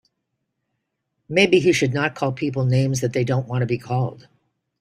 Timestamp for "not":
1.93-2.15